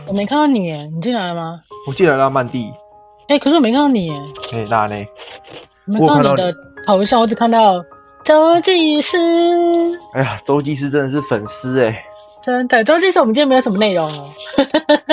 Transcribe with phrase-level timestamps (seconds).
[0.05, 1.61] 我没看到你耶，你进来了吗？
[1.87, 2.71] 我进来了，曼蒂。
[3.27, 4.13] 哎、欸，可是我没看到你耶。
[4.53, 5.05] 哎、欸，那呢？
[5.85, 6.53] 没看到你的
[6.85, 7.83] 头像，我只看到
[8.23, 9.17] 周技师。
[10.13, 12.03] 哎呀，周技师真的是粉丝哎。
[12.41, 14.29] 真的，周技师，我们今天没有什么内容哦。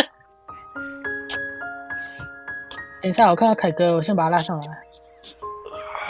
[3.02, 4.66] 等一下，我看到凯哥，我先把他拉上来。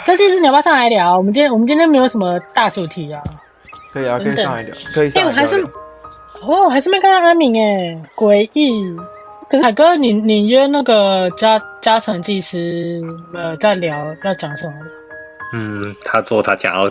[0.03, 1.15] 周技师，你要不要上来聊？
[1.17, 3.21] 我们今天我们今天没有什么大主题啊。
[3.93, 5.49] 可以啊，可以上来聊，可以上来聊。
[5.49, 5.61] 欸
[6.43, 8.83] 哦，还是没看到阿敏哎，诡异。
[9.47, 13.01] 可是凯哥，你你约那个嘉嘉诚技师
[13.33, 14.73] 呃，在聊要讲什么？
[15.53, 16.89] 嗯，他说他想要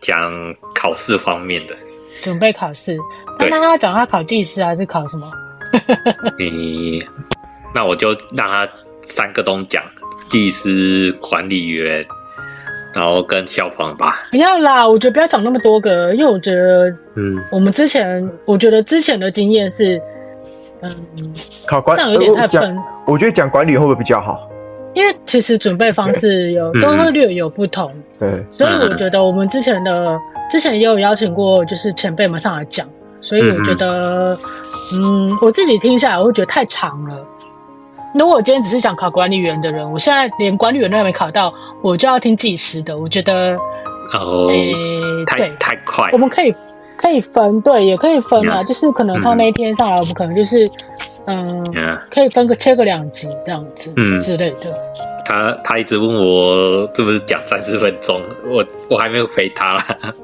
[0.00, 0.32] 讲
[0.74, 1.74] 考试方面的，
[2.22, 2.96] 准备考试。
[3.38, 5.30] 那那他要讲他考技师还是考什么？
[6.38, 7.00] 嗯，
[7.74, 8.68] 那我就让他
[9.02, 9.82] 三个都讲，
[10.28, 12.04] 技师、管理员。
[12.94, 19.98] 然后跟消防吧，不要啦，我觉得不要讲那么多个，因为我觉得，嗯，我们之前，我觉得之前的经验是，
[20.82, 20.90] 嗯，
[21.66, 22.78] 考官这样有点太分。
[23.06, 24.46] 我觉得讲管理会不会比较好？
[24.94, 30.18] 因为其实准备方式有都会略有不同，对，所以我觉得我们之前的
[30.50, 32.86] 之前也有邀请过，就是前辈们上来讲，
[33.20, 34.38] 所以我觉得，
[34.92, 37.16] 嗯，我自己听下来，我会觉得太长了。
[38.14, 42.98] 如果我今天只是想考管理员的人，我现在连管理员都还没考到，我就要听技师的。
[42.98, 43.56] 我觉得，
[44.12, 44.46] 哦，
[45.38, 46.10] 对太快。
[46.12, 46.54] 我们可以
[47.02, 48.62] 可以分，对，也可以分啊。
[48.62, 48.66] Yeah.
[48.68, 50.70] 就是可能他那一天上来，我们可能就是，
[51.26, 51.98] 嗯，Yeah.
[52.10, 54.78] 可以分个切个两集这样子，嗯之类的。
[55.24, 59.74] 他他一直问我是不是讲三十分钟，我我还没有回他，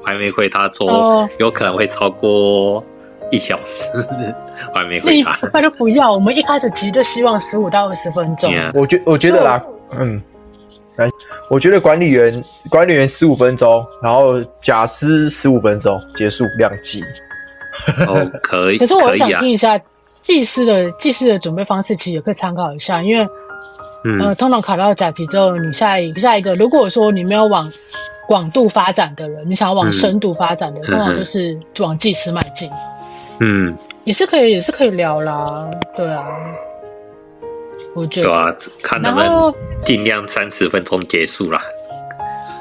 [0.01, 1.29] 我还没回他 说、oh.
[1.39, 2.83] 有可能会超过。
[3.31, 3.83] 一小时
[4.73, 6.11] 我还没回答，那就不要。
[6.11, 8.51] 我们一开始其实就希望十五到二十分钟。
[8.51, 8.71] Yeah.
[8.73, 10.19] 我觉我觉得啦，嗯，
[10.99, 11.09] 来，
[11.49, 17.03] 我觉得管理员管理员十五分钟，然后假师十五分钟结束两集。
[18.05, 18.77] 哦，可以。
[18.79, 19.79] 可是我想听一下
[20.21, 23.25] 技师的技师的准备方式，其实也可以参考一下，因为、
[24.03, 27.71] 嗯、呃，通常考到甲级之后，你下一下一个，如果说你没有往
[28.27, 32.69] 广度发展的人，你想要往深度发展的，嗯、通常就是往技师迈进。
[33.39, 33.73] 嗯，
[34.03, 36.25] 也是可以，也是可以聊啦，对啊，
[37.95, 39.27] 我觉得，对啊，看他们
[39.85, 41.61] 尽量三十分钟结束啦，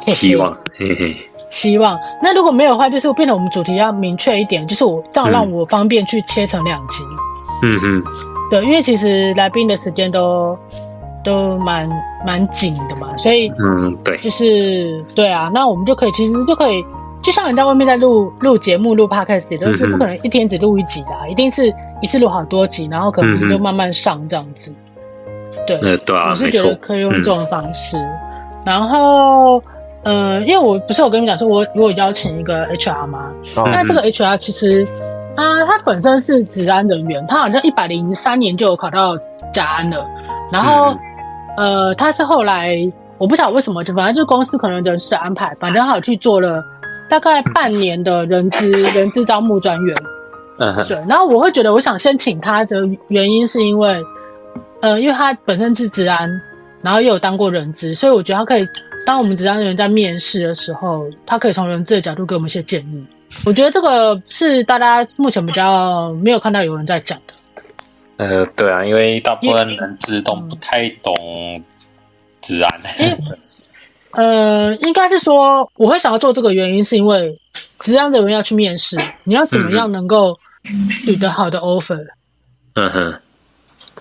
[0.06, 1.16] 希望，嘿嘿，
[1.50, 1.98] 希望。
[2.22, 7.04] 那如果没有的话，就是变得我们主题要明确一点，就是我这样让我方便去切成两集。
[7.62, 8.02] 嗯嗯，
[8.50, 10.58] 对，因为其实来宾的时间都
[11.24, 11.88] 都蛮
[12.26, 16.84] 蛮紧的嘛，所以嗯，对，就是对啊，那我们就可以其实就可以。
[17.20, 24.72] 就像你在外面在录录节目、录 podcast 也都是不可能一天只录一集的，啊，嗯、一定是一次录好多集，然后可能就慢慢上这样子。
[25.66, 27.96] 对，呃、对啊，我是觉得可以用这种方式。
[27.96, 28.08] 嗯、
[28.64, 29.62] 然后，
[30.02, 33.30] 呃，因为我不是我跟你们讲说我，我我有邀请一个 HR 吗？
[33.54, 34.86] 那、这个 HR 其实
[35.36, 39.16] 他他本身是治安人员，他好像一百零三年就有考到
[39.52, 40.04] 甲安了。
[40.50, 40.96] 然后，
[41.56, 42.76] 嗯、呃，他是后来
[43.18, 46.62] 我不晓得为什么，就反正就是公司可能人事安排，反正他有去做了。
[47.10, 49.96] 大概半年的人资人资招募专员，
[50.58, 50.94] 嗯，对。
[51.08, 53.98] 然后我会觉得，我想先请他的原因是因为，
[54.80, 56.28] 呃，因为他本身是职安，
[56.82, 58.66] 然后又有当过人资，所以我觉得他可以
[59.04, 63.04] 当我们职安人员在面试的时候，他可以从人资的角度给我们一些建议。
[63.44, 67.34] 我觉得这个是大家目前比较没有看到有人在讲的。
[68.16, 71.14] 呃，对啊，因为大部分人资都不太懂
[72.40, 72.80] 职安。
[74.12, 77.38] 呃，应该是说，我会想要做这个原因，是因为
[77.80, 80.36] 职安的人要去面试，你要怎么样能够
[81.04, 82.04] 取得好的 offer？
[82.74, 83.20] 嗯哼，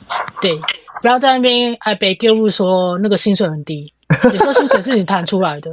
[0.41, 0.57] 对，
[1.01, 3.91] 不要在那边还被客户说那个薪水很低，
[4.31, 5.71] 有时候薪水是你谈出来的，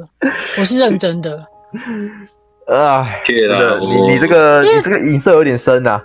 [0.59, 1.45] 我是认真的。
[2.67, 6.03] 啊，天啊，你你这个你这个影射有点深啊。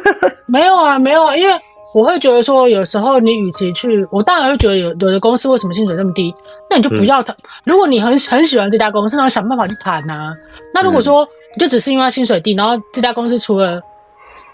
[0.46, 1.54] 没有啊，没有啊，因为。
[1.94, 6.34] 我会觉得说，有时候你与其去，我当然会觉得有有的公司为什么薪水这么低，
[6.70, 7.36] 那你就不要谈。
[7.36, 10.32] 嗯、如果你很很喜欢这家公司，然后想办法去谈啊。
[10.72, 11.28] 那如果说
[11.58, 13.78] 就只是因为薪水低，然后这家公司除了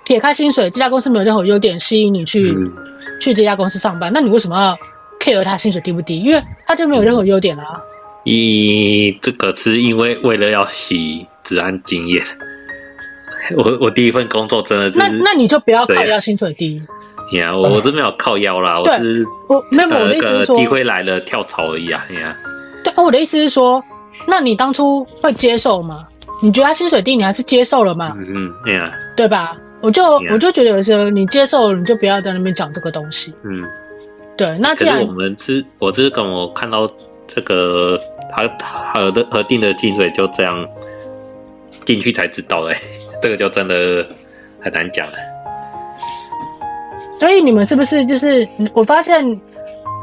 [0.09, 2.73] 撇开薪水，这家公司没有任何优点吸引你去、嗯、
[3.21, 4.75] 去这家公司上班，那你为什么要
[5.21, 6.19] care 他薪水低不低？
[6.21, 7.79] 因为他就没有任何优点啦。
[8.25, 12.25] 一这个是因为为了要洗治安经验，
[13.55, 16.81] 我我第一份工作真的是，那那你就不要靠要薪水低。
[17.35, 22.03] 呀，我我这没有靠腰啦，我是我没有，我的意思是说，机会来了跳槽而已啊。
[22.19, 22.35] 呀，
[22.83, 23.85] 对，我的意思是说，
[24.27, 26.07] 那你当初会接受吗？
[26.43, 28.15] 你觉得他薪水低，你还是接受了吗？
[28.17, 29.55] 嗯嗯，对吧？
[29.81, 30.33] 我就 Yeah.
[30.35, 33.35] 我就觉得有时候你接受了，你就不要在那边讲这个东西。
[33.43, 33.65] 嗯。
[34.37, 36.89] 对，那既然我们是，我是跟我看到
[37.27, 38.49] 这个他
[38.95, 40.65] 核的核定的薪水就这样
[41.85, 42.77] 进去才知道嘞，
[43.21, 44.07] 这个就真的
[44.61, 45.15] 很难讲了。
[47.19, 48.49] 所以你们是不是就是？
[48.73, 49.27] 我发现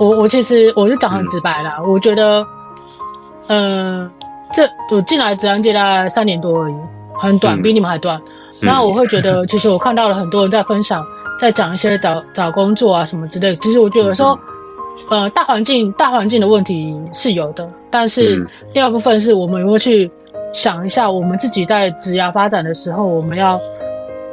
[0.01, 2.45] 我我其实我就讲很直白啦，嗯、我觉得，
[4.53, 6.75] 这我进来职安界大概三年多而已，
[7.21, 8.21] 很短，嗯、比你们还短。
[8.65, 11.05] 那我会觉得，其实我看到了很多人在分享。
[11.37, 14.39] 在讲一些找找工作啊什么之类，其实我觉得说，
[15.09, 20.09] 嗯、呃，大环境大环境的问题是有的，但是第二部分是我们有没有去
[20.53, 23.59] 想一下，我们自己在职涯发展的时候，我们要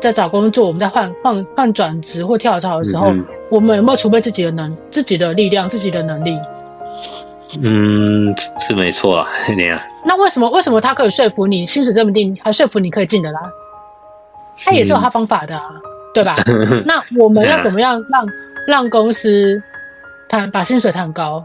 [0.00, 6.38] 在找工作，我们在换换换转职或跳槽的时候，嗯、我们有没有储备自己的能自己的力量、自己的能力？
[7.60, 9.28] 嗯，是没错啊，
[9.58, 9.76] 那样。
[10.04, 13.40] 那为什么为什么他可以说服你薪水这么低，还说服你可以进得来？
[14.64, 15.64] 他也是有他方法的啊。
[15.72, 15.80] 嗯
[16.14, 16.36] 对吧？
[16.84, 18.28] 那我们要怎么样让
[18.66, 19.58] 让公司
[20.28, 21.42] 谈把薪水谈高？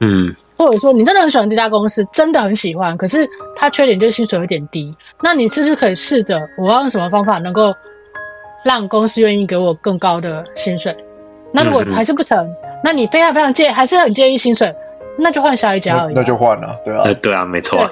[0.00, 3.26] 嗯，或者说你真的很喜欢这家公司，真的很喜欢，可是
[3.56, 4.94] 它缺点就是薪水有点低。
[5.22, 7.74] 那你是不是可以试着我要用什么方法能够
[8.62, 10.94] 让公司愿意给我更高的薪水？
[11.50, 14.70] 那如果还是不成，嗯、那你非常非常介还是很介意薪水，
[15.18, 16.14] 那就换下一家而已。
[16.14, 17.88] 那就换了，对啊，呃，对啊，没错。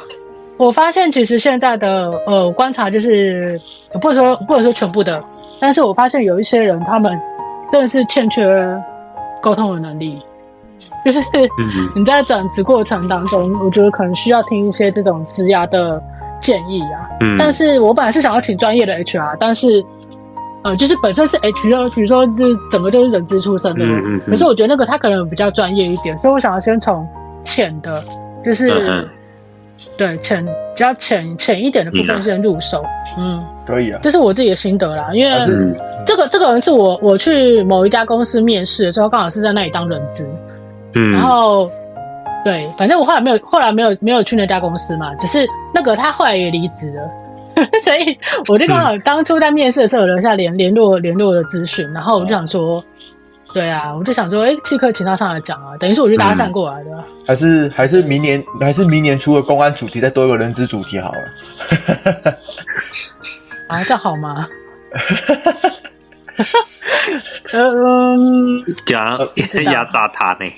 [0.59, 3.59] 我发现其实现在的呃观察就是，
[4.01, 5.23] 不能说不能说全部的。
[5.61, 7.19] 但是我发现有一些人，他们
[7.71, 8.75] 真的是欠缺
[9.41, 10.21] 沟通的能力，
[11.05, 11.21] 就是
[11.95, 16.03] 你在转职过程当中，我觉得可能需要听一些这种职涯的
[16.41, 17.07] 建议啊。
[17.21, 17.37] 嗯。
[17.39, 19.85] 但是我本来是想要请专业的 HR，但是
[20.65, 24.21] 呃，就是本身是 HR，比如说是整个都是人资出身的，嗯嗯。
[24.27, 27.07] 可是我觉得那个他可能比较专业一点，所以我想要先从
[27.45, 28.03] 浅的，
[28.45, 29.09] 就是
[29.97, 32.85] 对浅比较浅浅一点的部分先入手，
[33.19, 33.45] 嗯。
[33.67, 35.11] 可以啊，这是我自己的心得啦。
[35.13, 35.39] 因为
[36.07, 40.27] 这个这个人是我我去某一家公司面试的时候，刚好是在那里当人资，
[40.95, 41.71] 嗯，然后
[42.43, 52.83] 对，反正我后来没有后来没有没有去那家公司嘛，只是那个他后来也离职了， 所以我就刚好当初在面试的时候留下联联络联络的资讯，然后我就想说，
[53.53, 61.19] 对啊，我就想说，哎，即刻请他上来讲啊，等于是我就搭讪过来的，还是还是明年还是明年出个公安主题，再多一个人资主题好了。
[63.69, 64.49] 啊，这样好吗？
[67.53, 69.19] 嗯，讲
[69.65, 70.51] 压榨他呢？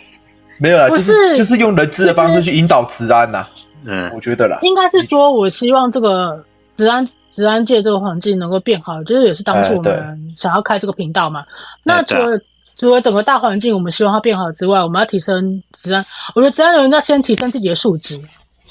[0.58, 3.44] 没有啊，不是，就是用人资的方式去引导治安呐。
[3.86, 6.44] 嗯，我觉得啦，应该是说，我希望这个
[6.76, 11.44] 治安治安界这个环境能够变好，就是也是当初我们想要开这个频道嘛。
[11.82, 12.38] 那除了
[12.80, 16.02] 除了整个大环境我们希望它变好之外，我们要提升职安，
[16.34, 18.18] 我觉得职安人要先提升自己的素质。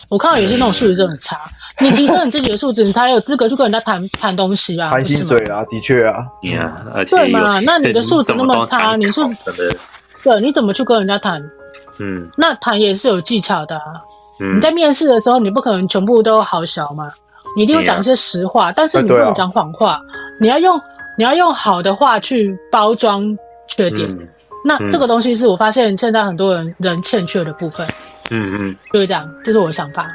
[0.08, 1.38] 我看到有些那种素质真的很差。
[1.80, 7.60] 你提升你自己的素质，你才有资格去跟人家谈谈东西啊，谈薪水啊，的确啊，嗯，对嘛？
[7.60, 9.78] 那你的素质那么差，你素质
[10.24, 11.40] 对，你怎么去跟人家谈？
[12.00, 14.02] 嗯，那谈也是有技巧的啊。
[14.56, 17.12] 你在面试的时候，你不可能全部都好小嘛，
[17.56, 20.02] 你一定会讲一些实话，但是你不能讲谎话，
[20.42, 20.82] 你要用
[21.16, 23.38] 你要用好的话去包装
[23.70, 24.30] 缺点。
[24.66, 27.88] 那这个东西是我发现现在很多人人欠缺的部分。
[28.32, 30.08] 嗯嗯，就是这样，这是我的想法。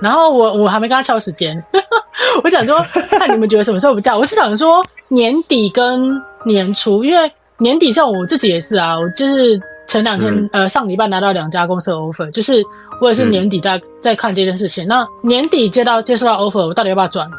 [0.00, 1.62] 然后我我还没跟他敲时间，
[2.42, 4.18] 我想说 看你们觉得什么时候不叫。
[4.18, 12.60] 我是想说年底跟年初，因为年底像我自己也是啊，我就是前两天、嗯、呃上礼拜拿到两家公司的 offer，就是
[13.00, 14.88] 我也是年底在、嗯、在看这件事情。
[14.88, 17.30] 那年底接到接收到 offer，我到底要不要转？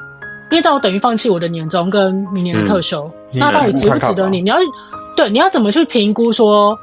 [0.52, 3.12] 因为这样我等于放弃我的年终跟明年的特休。
[3.34, 4.40] 嗯、那到底值不值得你？
[4.40, 4.56] 你要
[5.16, 6.78] 对你要怎么去评估说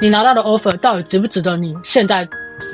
[0.00, 2.28] 你拿到的 offer 到底值不值得你现在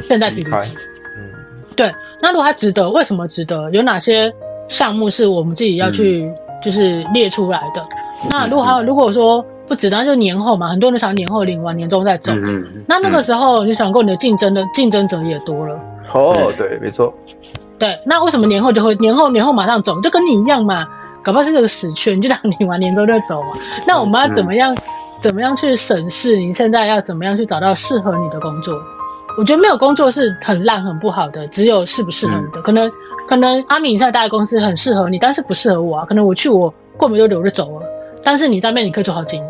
[0.07, 0.77] 现在提离职？
[1.17, 1.33] 嗯，
[1.75, 1.93] 对。
[2.21, 3.71] 那如果它值得，为什么值得？
[3.71, 4.33] 有哪些
[4.69, 6.31] 项目是我们自己要去
[6.63, 7.81] 就是列出来的？
[8.25, 12.33] 嗯、那如果还有如果说不值得，那就年后嘛，很多人想年后领完年终再走。
[12.33, 15.79] 嗯嗯、那那个时候你想过你的竞争的竞争者也多了。
[16.13, 17.13] 哦，对，没错。
[17.79, 20.01] 对，那为什么年后就会年后年后马上走？
[20.01, 20.87] 就跟你一样嘛，
[21.23, 23.49] 搞不好是这个死缺，你就当领完年终就走嘛。
[23.87, 24.75] 那我们要怎么样？
[24.75, 24.79] 嗯、
[25.21, 28.75] 怎么样去审视你现在要怎么样去找到适合你的工作？
[29.37, 32.61] 我觉得没有工作是很烂很不好的，只有适不适合你的。
[32.61, 32.93] 嗯、可能
[33.29, 36.05] 可能阿明你在大的公司很适合你，但是不适合我啊。
[36.05, 37.87] 可能我去我过没多久就走了，
[38.23, 39.47] 但是你在那边你可以做好经理。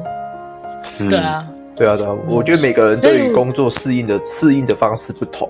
[1.00, 1.46] 嗯、对啊，
[1.76, 2.14] 对啊，对啊。
[2.28, 5.48] 我觉得每个人对于工作适应的适应的方式不同。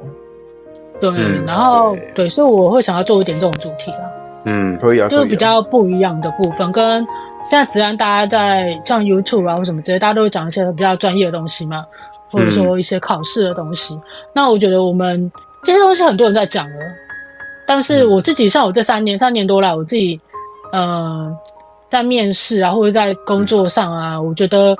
[1.00, 4.02] 对，嗯、然后对，对，所以我会想要做一点这种主题啊。
[4.44, 7.06] 嗯，可以啊，就是比较不一样的部分，跟
[7.50, 11.84] 现在职安大家在像 YouTube 啊或什么之类，大家都会讲一些比较专业的东西嘛。
[12.30, 14.02] 或者说一些考试的东西，嗯、
[14.34, 16.76] 那我觉得我们这些东西很多人在讲了，
[17.66, 20.20] 但是我自己像我这三年三年多来，我自己
[20.70, 21.34] 呃
[21.88, 24.76] 在面试啊或者在工作上啊，嗯、我觉得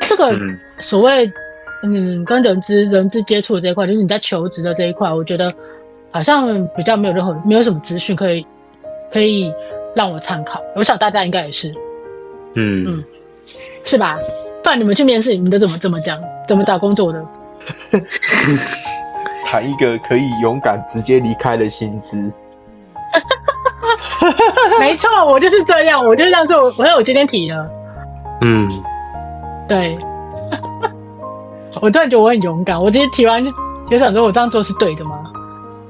[0.00, 0.36] 这个
[0.80, 1.32] 所谓
[1.84, 5.48] 嗯跟人资人资接触的这一块，就是你在求职的这一块，我觉得
[6.10, 8.44] 好像比较没有任何没有什么资讯可以
[9.12, 9.52] 可以
[9.94, 10.60] 让我参考。
[10.74, 11.68] 我想大家应该也是，
[12.54, 13.04] 嗯嗯，
[13.84, 14.18] 是吧？
[14.62, 16.18] 不然你们去面试，你们都怎么怎么讲？
[16.48, 17.22] 怎么找工作的？
[19.46, 22.16] 谈一个可以勇敢直接离开的薪资。
[24.80, 26.64] 没错，我就是这样，我就是这样说。
[26.64, 27.68] 我我我今天提了，
[28.40, 28.68] 嗯，
[29.68, 29.98] 对。
[31.80, 33.50] 我突然觉得我很勇敢，我今天提完就
[33.90, 35.31] 就想说，我这样做是对的吗？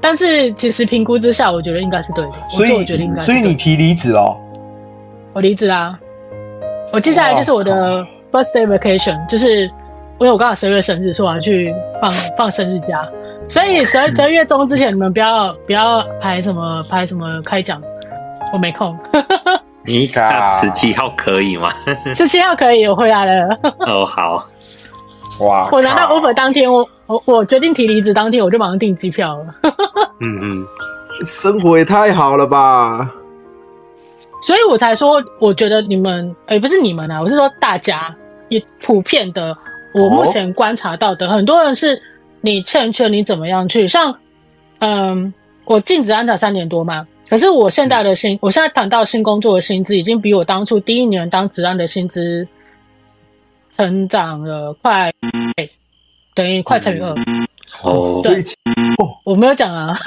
[0.03, 2.31] 但是其实评估之下，我觉得应该是对的。
[2.51, 3.21] 所以我觉得应该。
[3.21, 4.35] 所以你提离职哦？
[5.31, 5.97] 我离职啊。
[6.91, 9.71] 我接下来就是我的 birthday vacation，就是因
[10.19, 13.07] 为我刚好十二月生日，说我要去放放生日假，
[13.47, 17.81] 所以十二十二月中之前，你们不要不要排什么排什么开奖，
[18.51, 18.95] 我没空。
[19.85, 20.05] 你
[20.61, 21.71] 十七号可以吗？
[22.13, 23.57] 十七号可以，我回来了。
[23.87, 24.45] 哦，好。
[25.41, 25.69] 哇！
[25.71, 29.55] 我拿到 offer 当天，我我我决定提离职当天，我就马上订机票了。
[30.21, 30.65] 嗯嗯，
[31.25, 33.09] 生活也太好了吧！
[34.41, 38.13] 所以我才说，我觉得你们，也、欸、不是你们啊，我是说大家
[38.49, 39.57] 也普遍的，
[39.93, 42.01] 我目前观察到的，哦、很多人是
[42.41, 44.13] 你欠缺你怎么样去，像，
[44.79, 45.33] 嗯，
[45.65, 52.45] 我进职安才三年多嘛，可是我现在的薪，嗯、我现在谈到新工作的薪资，已经比我当初第一年当职安的薪资
[53.75, 55.11] 成长了快，
[55.57, 55.69] 欸、
[56.35, 57.09] 等于快乘以二。
[57.81, 58.39] 哦，对，
[58.99, 59.09] 哦。
[59.25, 59.97] 我没有讲啊，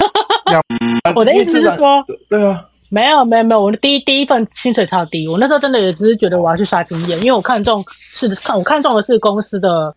[1.15, 2.65] 我的意思是说，对啊。
[2.89, 7.83] 没有没有没有，我的第一第一份薪水超低，我那时候真的也只是觉得我要去刷经验，因为我看中
[8.13, 9.93] 是看我看中的是公司的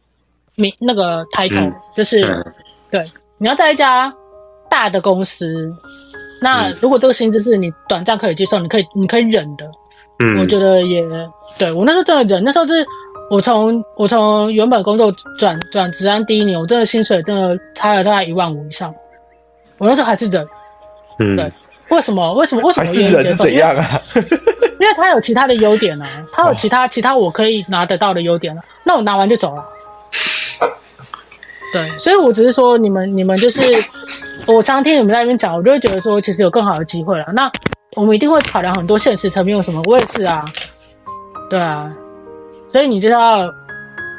[0.56, 2.44] 名那个 title，、嗯、就是、嗯、
[2.90, 3.04] 对
[3.38, 4.12] 你要在一家
[4.68, 5.72] 大的公司，
[6.42, 9.70] 那如果这个薪资是你短暂可以接受，你可以你可以忍的，
[10.24, 11.00] 嗯，我觉得也
[11.60, 12.84] 对我那时候真的忍，那时候是
[13.30, 18.92] 我从我从原本工作转转职安第一年，我真的薪水真的差了大概一万五以上，
[19.78, 20.46] 我那时候还是忍，
[21.20, 21.52] 嗯，对。
[21.90, 22.32] 为什么？
[22.34, 22.62] 为什么？
[22.66, 23.44] 为什么愿意接受？
[23.44, 24.00] 怎样啊？
[24.80, 28.62] 因为他有其他的优点啊，他有其他其他我可以拿得到的优点了。
[28.84, 29.64] 那我拿完就走了。
[31.72, 33.60] 对，所以我只是说，你们你们就是，
[34.46, 37.26] 我常听你们在那边讲，我就会觉得说，其实有更好的机会了。
[37.32, 37.50] 那
[37.96, 39.82] 我们一定会考量很多现实层面，有什么？
[39.86, 40.44] 我也是啊，
[41.48, 41.92] 对啊。
[42.72, 43.42] 所以你就要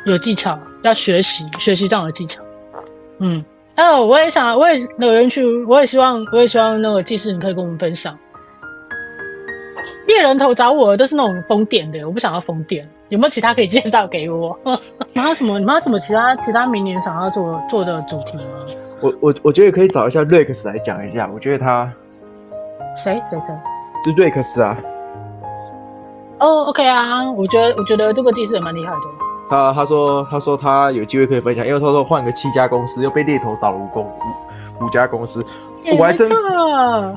[0.06, 2.42] 有技巧，要学习学习这样的技巧。
[3.20, 3.44] 嗯。
[3.74, 8.16] 还有，我也想，我也有人去，我也希望，我也希望那个技师你可以跟我们分享。
[10.06, 12.86] 猎人头找我都是那种疯癫的，我不想要疯癫。
[13.08, 14.60] 有没有其他可以介绍给我？
[15.14, 15.58] 你们有什么？
[15.58, 18.44] 你们有什么其他其他明年想要做做的主题吗？
[19.02, 21.92] 我我我觉得可以找一下瑞克斯来讲一下，我觉得他
[22.98, 23.56] 谁谁谁
[24.06, 24.78] 是瑞克斯啊？
[26.42, 29.02] 哦、oh,，OK 啊，我觉得我觉得这个技师也蛮厉害的。
[29.48, 35.40] 他他说他说他有机会可以分享，因为他说换个七家公司又被猎头找了五公五五家公司，
[36.00, 36.28] 我还真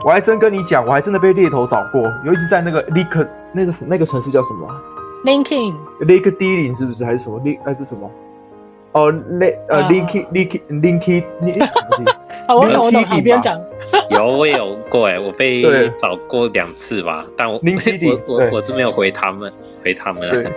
[0.05, 4.69] 我还真跟你讲，我还真的被猎头找过，尤其是在那个 Link 那个那个城市叫什么
[5.25, 8.11] ？Linking Link Dealing 是不是还是什么 Link 还是什么？
[8.95, 11.59] 哦，Link 呃 Link Link Link 你
[12.47, 13.61] 好，我懂我懂，你别讲。
[14.11, 15.63] 有我也有过哎，我被
[16.01, 17.61] 找过两次吧，但我
[18.27, 19.53] 我我我是没有回他们
[19.85, 20.53] 回他们。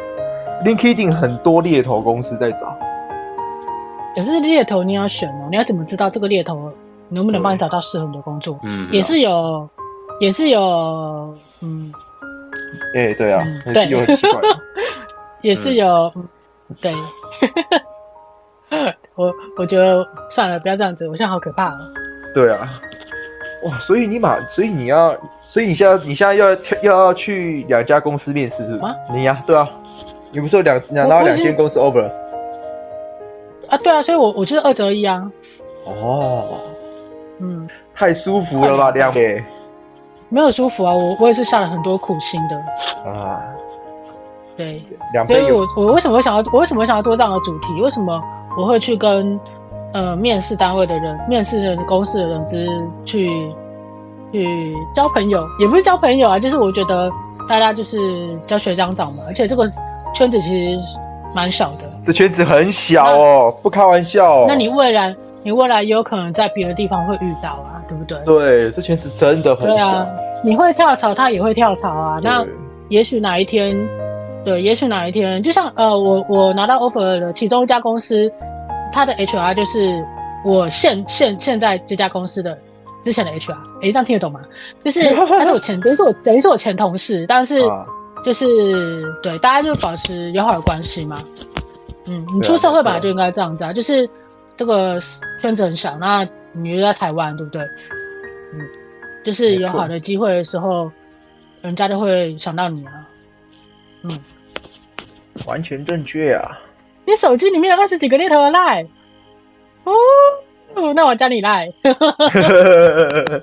[0.64, 2.76] LinkedIn 很多猎头公司在找，
[4.16, 6.72] 可是猎头你要选哦，你要怎么知道这个猎头
[7.10, 8.58] 能不能帮你找到适合你的工作？
[8.64, 9.70] 嗯，也是有，
[10.20, 11.92] 也是有，嗯，
[12.96, 14.42] 哎、欸，对啊，嗯、对，有很奇怪，
[15.44, 16.28] 也是有，嗯、
[16.82, 16.92] 对，
[19.16, 21.78] 我我觉得算了，不要这样子，我现在好可怕啊。
[22.34, 22.68] 对啊，
[23.64, 26.52] 哇，所以你把，所以你要，所以你现在你现在要
[26.84, 28.94] 要要去两家公司面试是吗？
[29.14, 29.68] 你呀、啊，对啊。
[30.30, 32.06] 你不是有两两到两间公司 over
[33.70, 33.78] 啊？
[33.78, 35.32] 对啊，所以我我就是二择一啊。
[35.86, 36.58] 哦，
[37.40, 39.42] 嗯，太舒服了吧，两位。
[40.28, 43.42] 没有舒服啊，我我也是下了很多苦心的啊。
[44.58, 44.84] 对，
[45.26, 47.82] 所以我我为什么会想要我为什么会想要做这样的主题？
[47.82, 48.22] 为什么
[48.58, 49.40] 我会去跟
[49.94, 52.68] 呃面试单位的人、面试的公司的人资
[53.06, 53.30] 去
[54.34, 55.46] 去交朋友？
[55.60, 57.10] 也不是交朋友啊，就是我觉得
[57.48, 59.64] 大家就是交学长长嘛，而且这个。
[60.16, 60.80] 圈子其实
[61.36, 64.46] 蛮小的，这圈子很小哦，不开玩笑哦。
[64.48, 68.18] 那你未来，你未来也有可能在别的地方会遇到啊，对不对？
[68.26, 69.76] 对，这圈子真的很小。
[69.76, 70.08] 对啊，
[70.44, 72.20] 你会跳槽，他也会跳槽啊。
[72.24, 72.44] 那
[72.90, 73.78] 也许哪一天，
[74.48, 78.32] 对，也许哪一天，就像呃，我我拿到 offer 的其中一家公司，
[78.94, 80.02] 他的 HR 就是
[80.46, 82.58] 我现现现在这家公司的
[83.04, 84.40] 之前的 HR，哎，这样听得懂吗？
[84.86, 87.60] 就是他是我前， 等于是我等于是我前同事，但是
[88.24, 88.46] 就是、
[89.04, 91.20] 啊、对大家就保持友好的关系嘛。
[92.08, 94.10] 嗯，你出社会本来就应该这样子啊，就是
[94.56, 94.98] 这个
[95.42, 97.62] 圈子很小，那你就在台湾，对不对？
[98.54, 98.62] 嗯，
[99.26, 100.90] 就是有好的机会的时候，
[101.62, 102.94] 人家就会想到你啊。
[104.04, 104.12] 嗯，
[105.46, 106.60] 完全正确啊！
[107.06, 108.88] 你手机里面有二十几个猎头的 LINE
[109.84, 109.94] 哦。
[110.94, 111.74] 那我加你 LINE，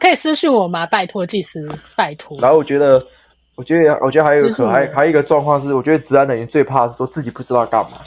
[0.00, 0.84] 可以私信我吗？
[0.86, 2.36] 拜托，技师，拜托。
[2.40, 3.06] 然后我觉得，
[3.54, 7.98] 我觉得，我觉得还有一个可还还有一个状况是，我觉得职安的人最怕的是说自己不知道干嘛。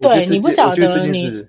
[0.00, 1.46] 对，你不晓得你，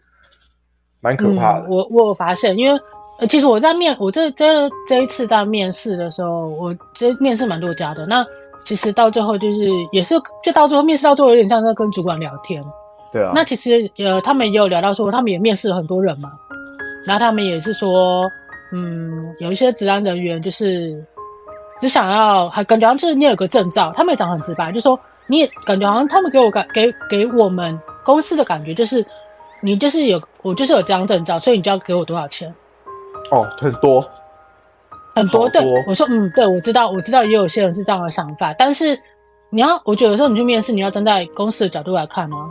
[1.01, 1.65] 蛮可怕的。
[1.65, 2.79] 嗯、我我有发现，因为
[3.27, 8.05] 其实我在面，我这这这一次在面试的时候，我这面试蛮多家的。
[8.05, 8.25] 那
[8.65, 12.63] 其实到最后就是也是，就到最后面试到最后有点像在跟主管聊天。
[13.13, 16.31] 对啊，那其实呃，他们也有聊到说，他们也面试了很多人嘛，
[17.05, 18.29] 然后他们也是说，
[18.74, 21.01] 嗯，有一些治安人员就是
[21.79, 29.05] 只想要，还感觉好像就是你有个证照，他们也讲很直白，就说你也感觉好像他们给我感给给我们公司的感觉就是，
[29.62, 32.53] 你就是有我就是有这张证照，所以你就要给我多少钱？
[33.31, 34.03] 哦，很多，
[35.15, 39.00] 很多，多对，我说嗯，对，我知道，我知道也有些人是这样的想法，但是
[39.50, 42.50] 你要，我觉得有时候你去面试，你要站在公司的角度来看哦。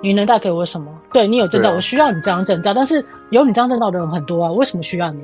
[0.00, 0.86] 你能带给我什么？
[1.12, 2.72] 对，你有证照，啊、我需要你这张证照。
[2.72, 5.20] 但是有你这张证照的人很多啊，为什么需要你？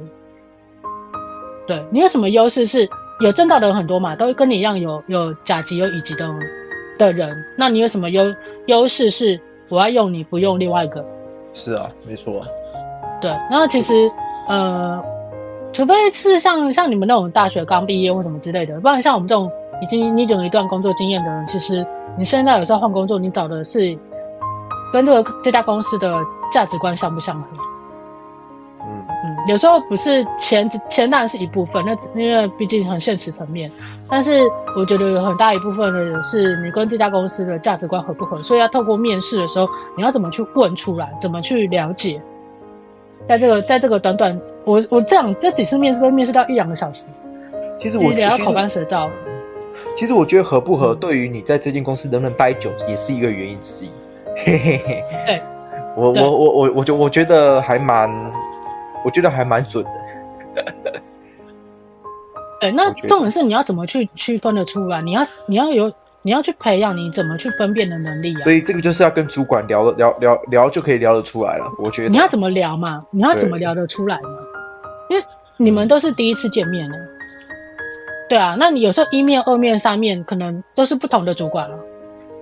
[1.64, 2.66] 对，你有什么优势？
[2.66, 2.88] 是
[3.20, 6.28] 有证照的人很多嘛，都跟你一样有有甲级有乙级的
[6.98, 7.36] 的人。
[7.56, 8.24] 那你有什么优
[8.66, 9.10] 优势？
[9.10, 11.04] 是我要用你，不用另外一个？
[11.52, 12.40] 是啊，没错。
[13.20, 14.10] 对，然后其实
[14.48, 15.00] 呃，
[15.74, 19.50] 除非是像像你们那种大学刚毕业或什么之类的，不然像我们这种
[19.82, 23.98] 已经你有一段工作经验的人，其实你现在有时候换工作，你找的是。
[24.92, 26.14] 跟这个这家公司的
[26.52, 27.48] 价值观相不相合？
[28.82, 33.68] 嗯嗯，有时候不是钱，钱当然是一部分，那因为毕竟很现实层面。
[34.08, 34.42] 但是
[34.78, 42.22] 我觉得有很大一部分的人是你跟这家公司的价值观合不合，所以要透过面试的时候，你要怎么去问出来，怎么去了解？
[43.28, 47.10] 在这个在这个短短，我我这样这几次面试都面试到一两个小时，
[47.78, 49.10] 其实我也要口干舌燥。
[49.96, 53.90] 其实我觉得合不合，对于你在这间公司能不能待久，也是一个原因之一。
[54.36, 55.42] 嘿嘿嘿，对，
[55.96, 58.08] 我我我我我就我觉得还蛮，
[59.04, 59.90] 我觉得还蛮准的。
[62.60, 65.02] 对，那重点是你要怎么去区分得出来？
[65.02, 68.40] 你要你要有你要去培养你怎么去分辨的能力啊。
[68.42, 71.70] 所以这个就是要跟主管聊聊聊聊就可以聊得出来了。
[71.78, 73.02] 我觉得你要怎么聊嘛？
[73.10, 74.28] 你要怎么聊得出来嘛？
[75.08, 75.24] 因为
[75.56, 76.96] 你们都是第一次见面呢。
[78.28, 81.78] 对啊，那你有时候一面、二面、三面，可能都是不同的主管了。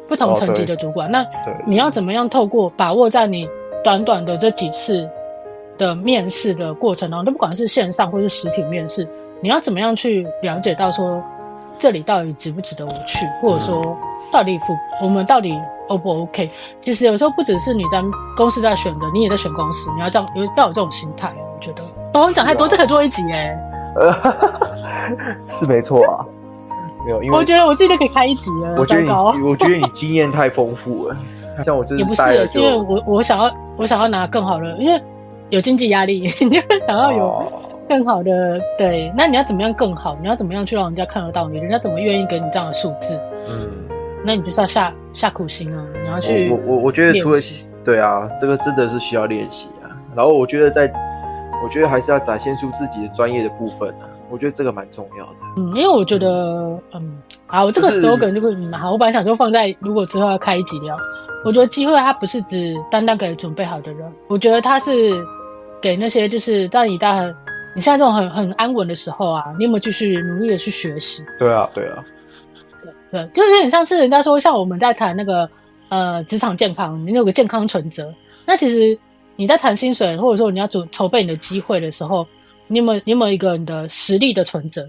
[0.08, 1.26] 不同层级的主管，哦、那
[1.64, 3.48] 你要怎么样透过把握在你
[3.82, 5.08] 短短的这几次
[5.78, 9.08] 的面试的过程当中，都不管是线上或是实体面试，
[9.40, 11.22] 你要怎么样去了解到说
[11.78, 13.98] 这里到底值不值得我去，或者说
[14.32, 15.58] 到底符我们到底
[15.88, 16.50] O 不 OK？
[16.80, 18.02] 其实有时候不只是你在
[18.36, 21.32] 公司在选的，你也在选公司，你要这样有要有这种心态。
[21.36, 21.82] 我觉得，
[22.14, 23.56] 哦，你讲太多，这可以做一集哎。
[23.96, 24.14] 呃，
[25.50, 26.24] 是没错啊。
[27.04, 28.74] 没有，因为我觉得我自己都可以开一集了。
[28.78, 31.16] 我觉得你，我觉得你经验太丰富了。
[31.64, 35.02] 像我这也不是，是因为我我想要我想要拿更好的，因为
[35.50, 37.52] 有经济压力， 你就想要有
[37.92, 38.32] 更好的。
[38.32, 40.16] 哦、对，那你要怎么样更好？
[40.22, 41.58] 你要怎么样去让人家看得到你？
[41.58, 43.18] 人家怎么愿意给你这样的数字？
[43.48, 43.86] 嗯，
[44.24, 45.84] 那你就是要下下苦心啊！
[46.02, 47.38] 你要去我我我觉得除了
[47.84, 49.92] 对啊，这个真的是需要练习啊。
[50.16, 50.90] 然后我觉得在，
[51.62, 54.08] 我觉得还是要展现出自己的专业的部分啊。
[54.30, 56.26] 我觉得这个蛮重要的，嗯，因为我觉得，
[56.94, 58.90] 嗯，好，我这个 slogan 就会蛮好。
[58.90, 60.96] 我本来想说放在如果之后要开一集聊，
[61.44, 65.12] 我觉得机会它不是只单单给准备好的人，我觉得它是
[65.82, 67.34] 给那些就是在你大很
[67.74, 71.24] 你现在这种很很安稳的时候啊，你有没有继续努力的去学习？
[71.38, 72.04] 对啊，对啊，
[72.82, 75.48] 对对，就有点像是人家说像我们在谈那个
[75.88, 78.14] 呃职场健康，你有个健康存折，
[78.46, 78.98] 那其实
[79.36, 82.26] 你在谈薪水或者说你要准筹备你的机会的时候。
[82.68, 84.88] 你有没有你有没有一个你的实力的存折？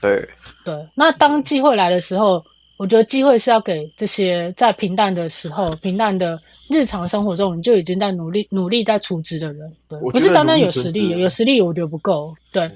[0.00, 0.26] 对
[0.64, 2.42] 对，那当机会来的时候，
[2.76, 9.72] 我觉得机会是要给这些在平淡的时候、平淡的日常生活中，你就已经在努力努力在储值的人。
[9.88, 12.34] 对，不是单单有实力，有实力我觉得不够。
[12.52, 12.68] 对，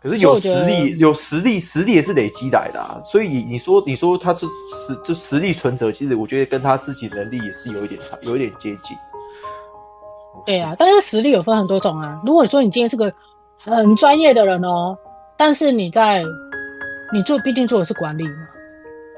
[0.00, 3.00] 可是有实力，有实力，实力也是累积来的啊。
[3.04, 8.96] 所以你说，你说他是实就实力存折，其实我觉得跟他自己能力也是有一点差，有一点接近。
[10.46, 12.20] 对啊，但是实力有分很多种啊。
[12.24, 13.12] 如果说你今天是个
[13.58, 14.96] 很专业的人哦，
[15.36, 16.22] 但是你在
[17.12, 18.48] 你做，毕竟做的是管理嘛，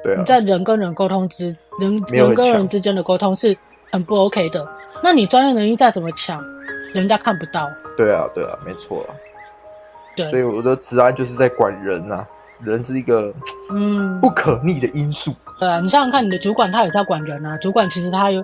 [0.02, 3.56] 对啊，你在人跟人沟通之人人跟人之间的沟通是
[3.90, 4.66] 很不 OK 的。
[5.02, 6.42] 那你专业能力再怎么强，
[6.94, 7.70] 人家看不到。
[7.96, 9.14] 对啊，对啊，没错啊。
[10.16, 12.28] 对，所以我的职安就是在管人呐、啊，
[12.62, 13.32] 人是一个
[13.70, 15.32] 嗯不可逆的因素。
[15.58, 17.56] 对啊，你想想看，你的主管他也是要管人啊。
[17.58, 18.42] 主管其实他有，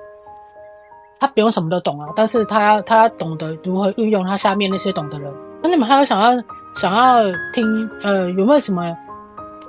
[1.19, 5.33] 他不用什么都懂啊，但是他他懂得如何运用他下面那些懂的人。
[5.63, 6.43] 那你们还有想要
[6.77, 8.97] 想要听呃有没有什么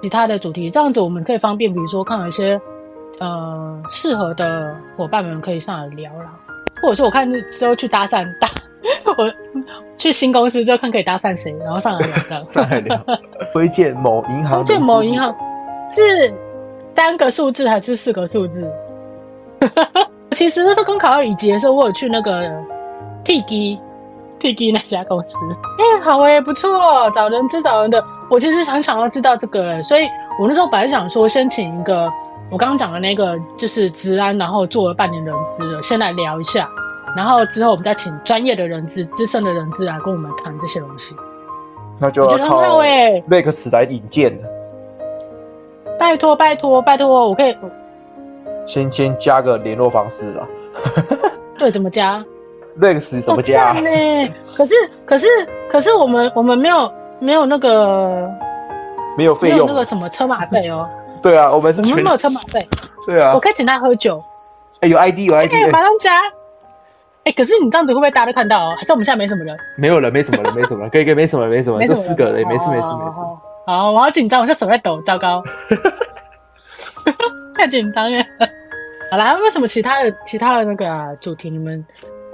[0.02, 0.70] 其他的主题？
[0.70, 2.60] 这样子我们可以方便，比如说看有一些
[3.20, 6.30] 呃适合的伙伴们可以上来聊啦，
[6.82, 8.48] 或者说我看之后去搭讪搭。
[9.18, 9.34] 我
[9.98, 12.46] 去新公司之后看可以搭讪谁，然后上来聊这样。
[12.46, 13.04] 上来聊，
[13.54, 14.64] 推荐某银行。
[14.64, 15.36] 推荐某银行
[15.90, 16.32] 是
[16.96, 18.72] 三个数字还是四个数字？
[20.36, 22.48] 其实那时候刚考到乙级的时候，我有去那个
[23.26, 23.80] TG
[24.40, 25.38] TG 那家公司。
[25.80, 26.70] 哎、欸，好哎、欸，不错，
[27.12, 28.04] 找人资找人的。
[28.30, 30.06] 我其实很想要知道这个、欸，所以
[30.40, 32.12] 我那时候本来想说，先请一个
[32.52, 36.70] 我刚刚讲的那个就是职安，然后做了半年人资的，先来聊一下。
[37.16, 41.16] 然后之后我们再请专业的人资、资深的人资来跟我们谈这些东西。
[42.00, 44.48] 那就要靠 Vex 来引荐了。
[46.00, 47.58] 拜托拜托拜托，我可以
[48.68, 50.48] 先先加个联络方式了。
[51.58, 52.24] 对，怎么加
[53.22, 53.72] 怎么加？
[53.74, 54.30] 呢、哦？
[54.56, 54.74] 可是
[55.06, 55.28] 可是
[55.70, 58.30] 可是我们我们没有没有那个
[59.18, 60.88] 没有费用，那个什么车马费哦。
[61.22, 62.68] 对啊，我们是我们没有车马费。
[63.06, 64.22] 对啊，我可以请他喝酒。
[64.82, 66.14] 哎，有 ID 有 ID，马上加。
[67.24, 68.76] 哎、欸，可是你这样子会不会大家都看到哦？
[68.78, 69.58] 还是我们现在没什么人？
[69.76, 73.18] 没有人，没什么人，没什么人， 可以可以，没什么，没什么，这四个人，没事没事没事。
[73.66, 75.44] 好，我好紧张，我现在手在抖，糟糕，
[77.58, 78.24] 太紧张了。
[79.12, 81.84] 好啦，为什么其他的其他的那个、啊、主题，你们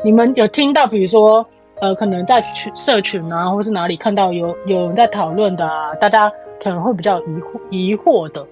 [0.03, 0.85] 你们有听到？
[0.85, 1.45] 比如说，
[1.79, 6.29] 呃，可能在群社群啊，或是哪里看到有有人在讨论的啊，大家
[6.61, 8.45] 可能会比较疑惑疑惑的，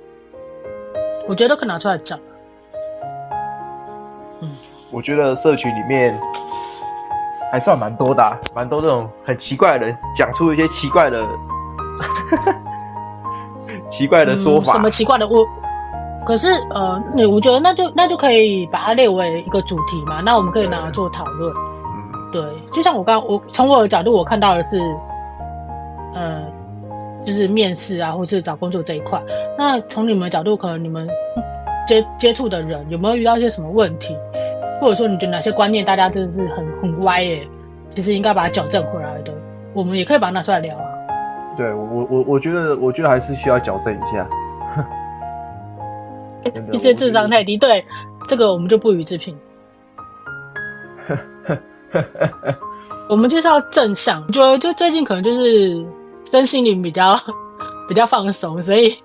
[1.28, 2.18] 我觉得都可以拿出来讲。
[4.94, 6.18] 我觉得社群里面
[7.52, 11.26] 还算蛮多的、啊，蛮多这种很奇怪的人讲出一些奇怪的、
[13.90, 14.72] 奇怪的说法。
[14.72, 15.28] 嗯、什么奇怪的？
[15.28, 15.46] 我
[16.26, 20.22] 可是呃，那我觉得那就那就可以把它列为一个主题嘛。
[20.22, 21.52] 那我们可以拿来做讨论。
[21.54, 24.80] 嗯，对，就像我刚我从我的角度我看到的是，
[26.14, 26.44] 呃，
[27.24, 29.22] 就是面试啊，或是找工作这一块。
[29.58, 31.08] 那从你们的角度，可能你们
[31.88, 34.16] 接接触的人有没有遇到一些什么问题？
[34.80, 37.42] 或者说你觉得哪些观念大家真的是很很歪耶？
[37.94, 39.34] 其实应该把它矫正回来的。
[39.74, 40.84] 我们也可以把它拿出来聊啊。
[41.58, 44.28] 对，我我我觉得我觉得还是需要矫正一下。
[46.72, 47.84] 一些智商太低，对
[48.28, 49.38] 这个我们就不予置评。
[53.10, 55.86] 我们就是要正向，我觉得就最近可能就是
[56.32, 57.20] 身心灵比较
[57.88, 58.96] 比较放松，所以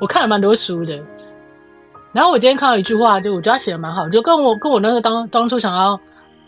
[0.00, 1.02] 我看了蛮多书的。
[2.12, 5.98] 然后我今天看到一句话，就我觉得他写的蛮好，就跟我跟我那个当当初想要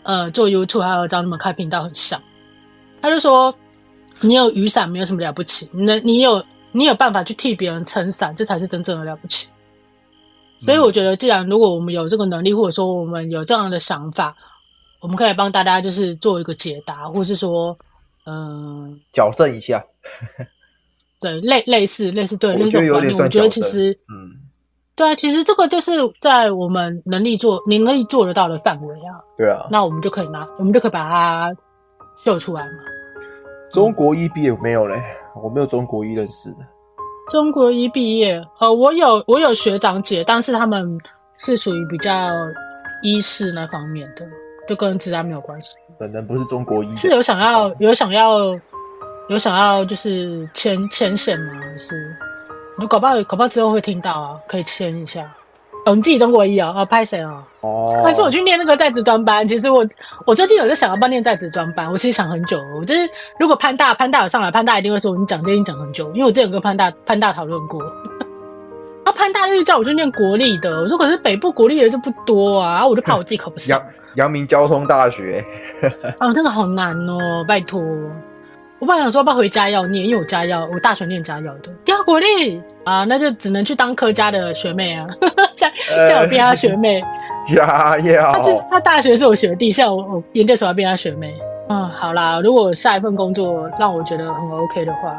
[0.03, 2.21] 呃做 YouTube 还有找你们开频道很像。
[3.01, 3.55] 他就说，
[4.21, 9.49] 你有雨伞没有什么了不起，你你有你有办法去替别人撑伞，这才是真正的了不起。
[10.61, 14.33] 所以我觉得，既然如果我们有这个能力，或者说我们有这样的想法，
[15.01, 17.77] 我们可以帮大家就是做一个解答，或是说
[18.25, 19.83] 嗯矫正一下。
[21.19, 24.41] 对，类类似类似对类似观念，我觉得其实嗯。
[24.95, 25.91] 对啊，其实这个就是
[26.21, 29.19] 在我们能力做、你能力做得到的范围啊。
[29.37, 31.53] 对啊，那我们就可以拿，我们就可以把它
[32.17, 32.71] 秀出来嘛。
[33.73, 34.95] 中国一毕业没有嘞？
[35.43, 36.57] 我没有中国一认识的。
[37.31, 40.97] 中国一毕业，呃，我有我有学长姐，但是他们
[41.39, 42.29] 是属于比较
[43.01, 44.23] 医事那方面的，
[44.67, 45.69] 就跟治安没有关系。
[45.97, 48.37] 本人不是中国医，是有想要有想要
[49.29, 51.53] 有想要就是牵牵线吗？
[51.59, 52.15] 还是？
[52.77, 55.33] 你搞不好，搞不好之后会听到啊，可以签一下。
[55.87, 56.73] 哦，你自己中国医啊？
[56.75, 57.43] 哦，拍谁啊？
[57.65, 59.47] 哦，还是我去念那个在职专班？
[59.47, 59.85] 其实我，
[60.25, 61.91] 我最近有在想要不要念在职专班。
[61.91, 67.81] 我其实想很久，我就是如果潘大潘大有上来，潘大一定会说你讲这已经讲很久，因为我之前有跟潘大潘大讨论过。
[69.05, 73.81] 啊，潘大就叫我去念国立的，我说可是北部国立的就不多啊，我就怕我自己考不上。
[74.15, 75.43] 阳明交通大学。
[76.19, 77.81] 哦，那个好难哦，拜托。
[78.79, 81.71] 我本来想说要不要回家要念，因为我家要我大学念家要的。
[81.85, 85.07] 第二国立啊，那就只能去当科家的学妹啊，
[85.55, 87.03] 像像我变他学妹。
[87.47, 88.31] 家要。
[88.33, 91.33] 他是他大学是我学弟，像我我研究所要变他学妹。
[91.67, 95.15] 嗯，好啦，如果下一份工作让我觉得很 OK 的话，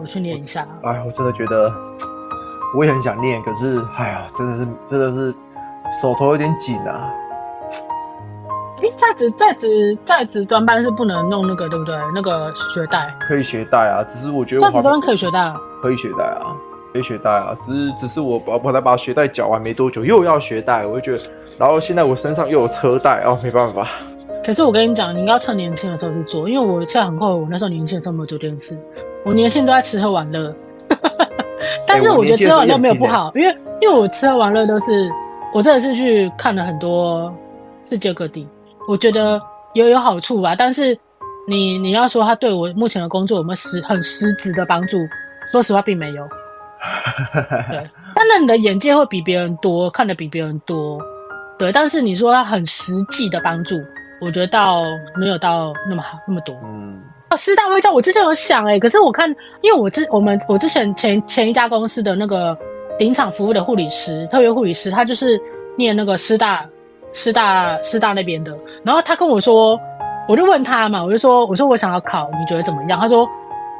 [0.00, 0.66] 我去念一下。
[0.82, 1.72] 哎，我真的觉得
[2.76, 5.34] 我也很想念，可是哎呀，真的是真的是
[6.00, 7.10] 手头有点紧啊。
[8.82, 11.94] 哎，在职在职在职专班是不能弄那个对不对？
[12.14, 16.54] 那个学贷可以学贷啊，只是我觉得在职专班可以学贷啊，可以学贷啊，
[16.92, 23.88] 可以学贷啊，只是只是我把我才把学贷缴完没多久又要学贷，我就觉得，然后现在我身上又有车贷哦，没办法。
[24.44, 28.76] 可可是我跟你讲，你应该要趁年轻的时候去做，因为我现在很后悔，我那时候年轻的时候没有做这件事，
[29.24, 30.52] 我年轻都在吃喝玩乐。
[31.86, 35.08] 但是我觉得吃喝玩乐没有不好，因为因为我吃喝玩乐都是
[35.54, 37.32] 我真的是去看了很多
[37.88, 38.48] 世界各地，
[38.88, 39.40] 我觉得
[39.74, 40.56] 也有，有好处吧。
[40.56, 40.98] 但是
[41.46, 44.96] 你你要说他对我目前的工作有没有实很实质的帮助？
[45.52, 46.26] 说实话，并没有。
[47.70, 50.98] 对， 当然你的眼界会比别人多，看得比别人多。
[51.58, 53.76] 对，但是你说他很实际的帮助，
[54.20, 54.82] 我觉得倒
[55.16, 56.54] 没有到那么好那么多。
[56.64, 56.98] 嗯。
[57.36, 59.28] 师大微教，我之前有想哎、欸，可是我看，
[59.60, 62.58] 因为我之我们我之前前前一家公司的那个
[62.98, 65.40] 临场服务的护理师，特约护理师，他就是
[65.76, 66.66] 念那个师大
[67.12, 68.52] 师大师大那边的。
[68.82, 69.78] 然后他跟我说，
[70.26, 72.98] 我就问他嘛，我就说，我说我想要考，你觉得怎么样？
[72.98, 73.28] 他说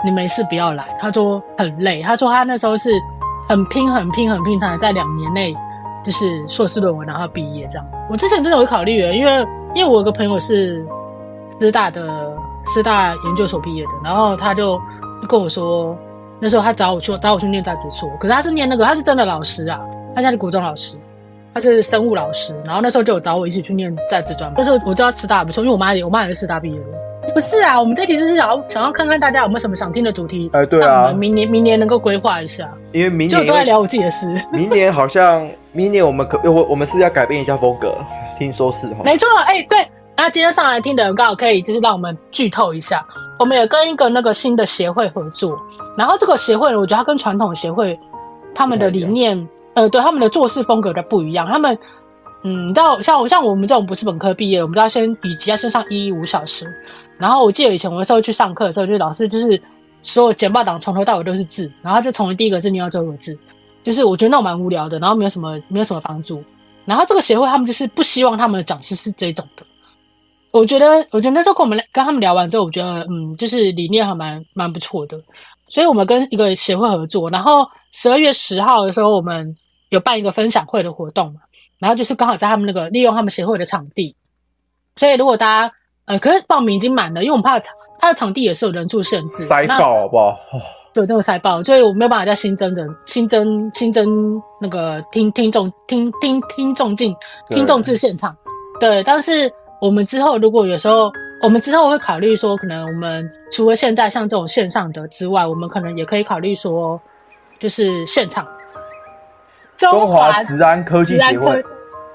[0.05, 0.85] 你没事不要来。
[1.01, 2.03] 他说很累。
[2.03, 2.91] 他说他那时候是
[3.49, 5.55] 很拼很拼很拼，才在两年内
[6.05, 7.87] 就是硕士论文然后毕业这样。
[8.09, 10.85] 我之前真的有考虑，因为因为我有个朋友是
[11.61, 12.37] 师大的。
[12.73, 14.81] 师大研究所毕业的，然后他就
[15.29, 15.97] 跟我说，
[16.39, 19.81] 那时候他找我去找我去念在职硕，可是他是念那个，他是真的老师啊，
[20.15, 20.97] 他家是国中老师，
[21.53, 24.53] 他是生物老师，然后那时候就有找我一起去念在职专。
[24.57, 26.91] 那时候我知道师大不错，因为我妈我妈也是师大毕业的。
[27.33, 34.27] 不是啊，我们这题是想要想要看看大家有没有什么想听的主题，哎，对啊，我们明年明年能够规划一下，因为明年就都在聊我自己的事。
[34.53, 37.95] 明年好像明年我们可我我们是要改变一下风格，
[38.39, 39.79] 听说是哈，没错，哎，对。
[40.17, 43.03] 那今天上来听的人刚好可以，就是让我们剧透一下，
[43.39, 45.59] 我们有跟一个那个新的协会合作，
[45.97, 47.99] 然后这个协会，我觉得它跟传统协会
[48.55, 51.47] 他们的理念，呃，对他们的做事风格的不一样。
[51.47, 51.79] 他们，
[52.43, 56.67] 嗯，到像我，像我们这种不是本科毕业，我们都要先以及要先上一一五小时。
[57.19, 59.61] 然后我记得以前我那时候去上课的时候，就是老师就是
[60.03, 63.39] 所有简报档从头到尾都是字，然后就从第一个字念到最后一个字，
[63.83, 66.43] 就是我觉得那种蛮无聊的，然后没有什么没有什么帮助。
[66.87, 69.63] 然后这个协会他们就是不希望他们的讲师是这种的。
[70.51, 75.17] 我觉得，我觉得那时候跟我们跟他们聊完之后，我觉得，嗯，就是理念还蛮蛮不错的，
[75.69, 79.55] 所以我们跟一个协会合作，然后十二月十号的时候，我们
[79.91, 81.41] 有办一个分享会的活动嘛，
[81.81, 84.15] 然后就是刚好在他们那个利用他们协会的场地，
[84.95, 90.39] 所以如果大家，呃，可是报名已经满了，因为我们怕场他的场地也是有人数限制，塞爆好不好？
[90.93, 97.13] 对，都有塞爆，所以我没有办法再新增人，新增新增那个听听众听听听众进
[97.49, 98.37] 听众至现场，
[98.79, 99.51] 对，但是。
[99.81, 107.01] 我们之后如果有时候，我们之后会考虑说，可能我们除了现在像这种线上的之外，我们可能也可以考虑说，
[107.59, 108.47] 就是现场。
[109.81, 111.65] 中华职安科技协会，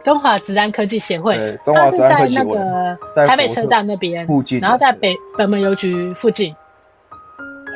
[0.04, 6.56] 中华职安科技协会，它是在那个台北车站那边附近，然后在北北门邮局附近，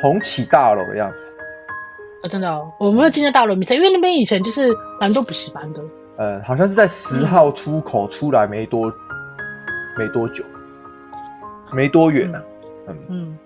[0.00, 1.16] 红旗大楼的样子。
[2.22, 5.82] 哦，真的哦，我没有进到大楼名称，因为那边以前就是蛮多补习班的。
[6.18, 8.92] 呃，好像是在十号出口出来没多。
[9.98, 10.42] 没多久，
[11.72, 12.88] 没多远呢、啊。
[12.88, 13.38] 嗯嗯，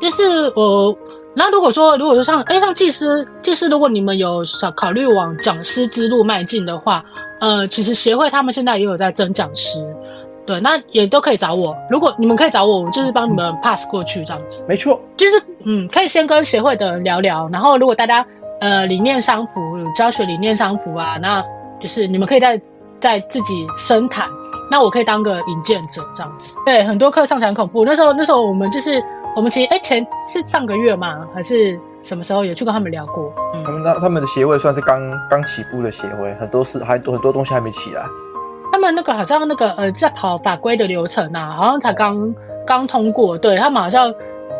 [0.00, 0.96] 就是我。
[1.34, 7.04] 那如果说，如果说像哎，像技师，技师，如果你们有想考虑往讲师之路迈进的话，
[7.40, 9.78] 呃，其实协会他们现在也有在征讲师，
[10.44, 11.74] 对，那也都可以找我。
[11.90, 14.64] 如果你们可以找我，我就是帮你们 pass 过去这样子。
[14.68, 18.24] 没错，就是嗯，可以先跟协会的人聊聊，然后如果大家
[18.60, 21.42] 呃理念相符，有教学理念相符啊，那
[21.80, 22.60] 就是你们可以在
[23.00, 24.26] 在自己深谈。
[24.70, 27.84] 那我可以当个引荐者这样子，对，很多课上起来很恐怖。
[27.84, 29.02] 那时候，那时候我们就是，
[29.34, 33.32] 我们其实哎、欸，前是上个月嘛，还是什么时候有去跟他们聊过？
[33.54, 38.02] 嗯、他们那他们的协会算是刚刚起步的协会，很多事还很多东西还没起来。
[38.72, 42.34] 他们那个好像那个呃，在跑法规的流程啊，好像才刚
[42.66, 43.36] 刚通过。
[43.38, 44.12] 对，他们好像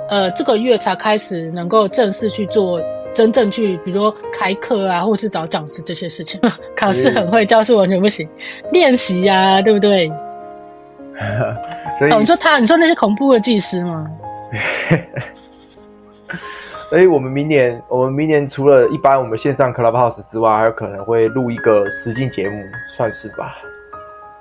[0.08, 2.80] 呃这个月才开始能够正式去做。
[3.14, 6.40] 真正去，比如说开课啊，或是找讲师这些事情，
[6.74, 8.26] 考试很会，教书完全不行，
[8.70, 10.11] 练习呀，对不对？
[11.98, 14.06] 所以、哦，你说他，你说那些恐怖的技师吗？
[16.90, 22.58] 所 以我们明年，我们明年除了一般我们线上 Clubhouse 之外，还有可能会录一个实境节目，
[22.96, 23.56] 算是吧。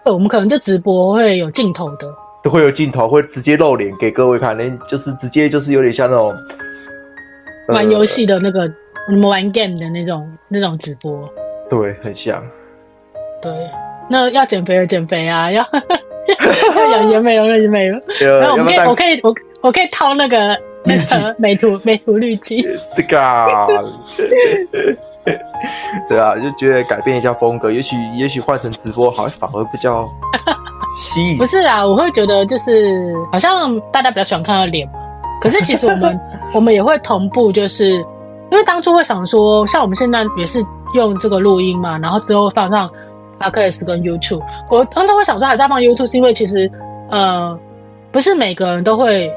[0.04, 6.36] 对我们可能就直播会有镜头的，都会有镜头，会直接露脸给各位看，那就是直接就是有点像那种。
[7.67, 8.67] 玩游戏的那个，
[9.08, 11.30] 你们玩 game 的那种那种直播，
[11.69, 12.43] 对，很像。
[13.41, 13.52] 对，
[14.10, 15.63] 那要减肥的减肥啊，要
[16.76, 18.02] 要养颜美容的颜美容。
[18.20, 22.63] 然后我们可以，我可以，我我可以掏那个那个美图美图滤镜。
[22.96, 23.67] 这个啊，
[26.10, 30.08] 对啊，就觉得改变一下风格，也许也许换成直播好像，反而比较
[30.98, 31.38] 吸引。
[31.38, 34.94] 不是啊，我会觉得就是好像大家比较喜欢看到脸嘛，
[35.41, 36.20] 可是其实我们。
[36.54, 37.91] 我们也会同步，就是
[38.52, 40.62] 因为当初会想说，像我们现在也是
[40.94, 42.91] 用这个录音嘛，然后之后放上
[43.42, 44.44] Podcast 跟 YouTube。
[44.70, 46.70] 我当初会想说还在放 YouTube，是因为其实
[47.10, 47.58] 呃
[48.12, 49.32] 不是每个人都会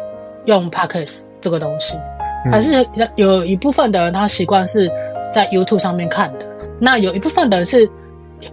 [0.44, 1.96] 用 Podcast 这个东西，
[2.50, 4.90] 还是有一部分的人他习惯是
[5.32, 6.46] 在 YouTube 上面看的。
[6.78, 7.88] 那有一部分的人是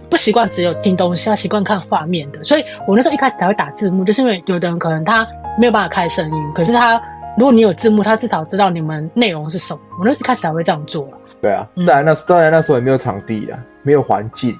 [0.08, 2.42] 不习惯只有听东西，他习惯看画面的。
[2.44, 5.26] 所以我那时候一开始才会打字幕，就是因为有的人可能他
[5.58, 7.02] 没有办法开声音，可是他
[7.36, 9.80] 如果你有字幕，他至少知道你们内容是什么。
[9.98, 11.06] 我那一开始才会这样做。
[11.42, 14.56] 对啊，当然那当然那时候也没有场地啊，没有环境。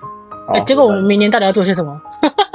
[0.49, 2.01] 哎、欸，结果我们明年到底要做些什么？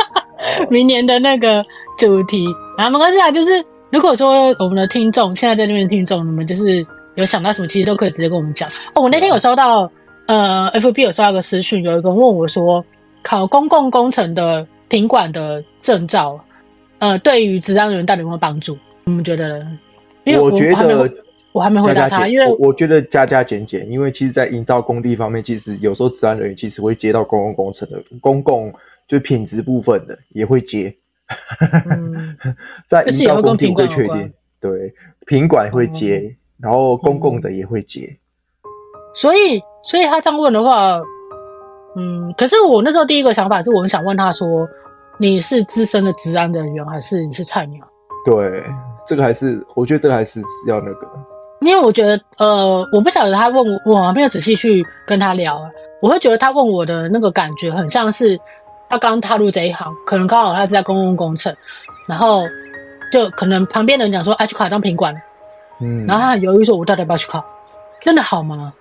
[0.69, 1.63] 明年的那个
[1.97, 2.45] 主题
[2.78, 3.50] 啊，没关系啊，就是
[3.91, 8.69] 如果说我们的听众现在在那边听众，你们就是有想到什么，其实都可以直接跟我们讲。
[8.93, 9.89] 哦，我那天有收到，
[10.26, 12.84] 呃，FB 有收到个私讯，有一个人问我说，
[13.23, 16.39] 考公共工程的品管的证照，
[17.00, 18.78] 呃，对于职安人员到底有没有帮助？
[19.06, 19.65] 你们觉得？
[20.26, 21.10] 因为我，我觉得
[21.57, 28.73] 我还没回答他，因为我觉得加加减减，因为其实，在营造工地方面，其实有时候治安人员其实会接到公共工程的公共。
[29.07, 30.93] 就品质部分的也会接，
[31.89, 32.35] 嗯、
[32.89, 34.93] 在营造工地会确定，对，
[35.25, 38.17] 品管会接，嗯，然后公共的也会接。
[39.15, 40.99] 所以，所以他这样问的话，
[41.95, 44.67] 嗯，可是我那时候第一个想法是，我们想问他说，
[45.17, 47.87] 你是资深的治安人员，还是你是菜鸟？
[48.25, 48.61] 对，
[49.07, 51.07] 这个还是，我觉得这个还是要那个，
[51.61, 55.69] 因为我觉得，呃，我不晓得他问我，我没有仔细去跟他聊，啊
[56.01, 58.39] 我会觉得他问我的那个感觉很像是。
[58.89, 61.53] 他刚踏入这一行，可能刚好他是在公共工程，
[62.07, 62.43] 然后
[63.11, 65.13] 就可能旁边人讲说，哎，去考当品管，
[65.81, 67.43] 嗯，然后他很犹豫说，我到底要不要去考？
[67.99, 68.71] 真的好吗？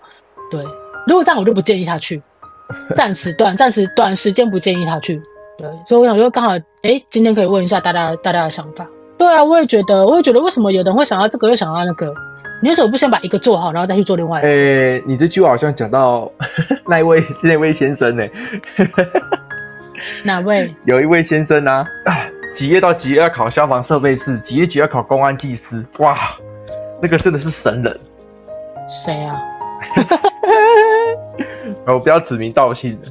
[0.49, 0.63] 对，
[1.09, 2.23] 如果这样，我就不建议他去，
[2.95, 5.21] 暂时短，暂时短时间不建议他去。
[5.59, 8.87] 对，所以我想说，刚好，哎，今天可以问一下大家大家的想法。
[9.19, 12.15] 对啊，我也觉得，我也觉得，为什么有人会想到这个，又想到那个？
[12.63, 14.49] 你为什么不先把一个做好，然后再去做另外一个？
[14.49, 16.31] 哎，你这句话好像讲到
[16.89, 18.25] 那一位那位先生呢。
[20.25, 20.75] 哪位？
[20.85, 21.87] 有一位先生啊，
[22.55, 26.17] 几月到几月要考消防设备师，几月几月要考公安技师，哇，
[27.01, 27.99] 那个真的是神人。
[28.89, 29.41] 谁啊？
[31.87, 33.11] 我不要指名道姓的，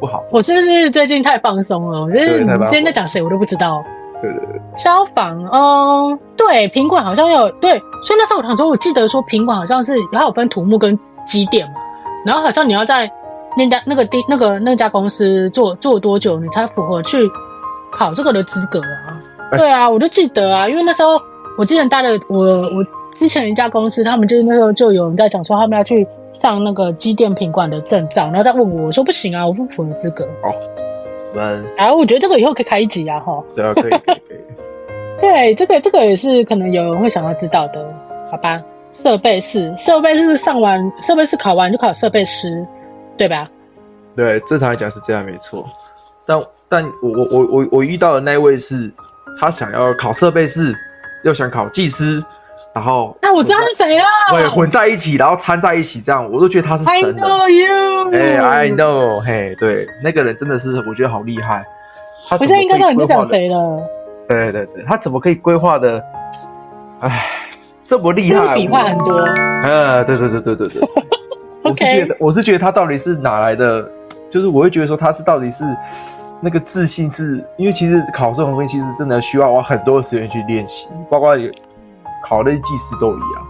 [0.00, 0.22] 不好。
[0.30, 2.02] 我是不是最近太放松了？
[2.02, 3.84] 我觉得你今天在讲谁，我都不知道。
[4.22, 4.60] 对对对。
[4.78, 11.74] 消防，嗯，对，品管好像有对，所以那时候我想说，我记得说品管好像是它有分土木跟机电嘛，
[12.24, 13.10] 然后好像你要在。
[13.54, 17.30] 那家那个地那个那家公司做做多久，你才符合去
[17.90, 19.20] 考这个的资格啊？
[19.58, 21.20] 对啊，我就记得啊，因为那时候
[21.58, 22.82] 我之前待的我我
[23.14, 30.24] 之前一家公司，他们就是那时候就有人在讲说他们要去上那个机电品管的证照，然后再问我，我说不行啊，我不符合资格。
[30.24, 30.48] 哦，
[31.34, 33.42] 们哎，我觉得这个以后可以开一集啊，哈。
[33.54, 34.20] 对啊，可以可以可以。
[35.20, 37.94] 对，这个这个也是可能有人会想要知道的，
[38.30, 38.62] 好吧？
[38.92, 42.66] 设备是，设备是上完设备是考完就考设备师。
[43.18, 43.48] 对吧？
[44.16, 45.64] 对，正常来讲是这样，没错。
[46.26, 48.90] 但但我我我我我遇到的那一位是，
[49.38, 50.74] 他想要考设备师，
[51.22, 52.24] 又想考技师，
[52.74, 54.04] 然后那我知道是谁了。
[54.30, 57.04] 对，混在一起，然后掺在一起，这样我都觉得他是神人。
[57.04, 58.12] I know you。
[58.12, 61.64] 哎，I know，嘿，对，那个人真的是我觉得好厉害。
[62.28, 63.82] 他我现在应该知道你在讲谁了。
[64.28, 66.02] 对对对，他怎么可以规划的？
[67.00, 67.26] 哎，
[67.84, 69.18] 这么厉害，笔画很多。
[69.18, 70.82] 嗯，对对对对对对。
[71.64, 73.86] 我是觉得，我是觉得他到底是哪来的？
[74.30, 75.62] 就是我会觉得说他是到底是
[76.40, 81.36] 那个自信是，是因为其实考这种东西其实真的需要花很多的时间去练习，包括
[82.32, 83.46] 考那些技师都一样。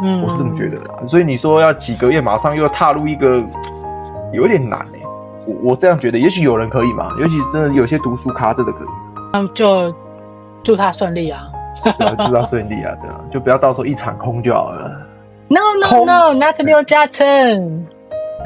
[0.00, 1.06] 对，嗯，我是这么觉得的。
[1.06, 3.44] 所以你说要几个月马上又要踏入一个，
[4.32, 5.00] 有点难哎。
[5.46, 8.88] 我我这样觉得，也许有人可以嘛，尤其真的有些读书咖真的可以。
[9.34, 9.94] 嗯，就
[10.62, 11.42] 祝他顺利啊！
[12.26, 12.94] 祝他顺利啊！
[13.02, 14.90] 对啊，就不要到时候一场空就好了。
[15.48, 17.86] No no no，not 刘嘉诚。